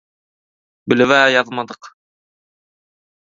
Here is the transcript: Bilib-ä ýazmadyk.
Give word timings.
Bilib-ä 0.87 1.19
ýazmadyk. 1.33 1.83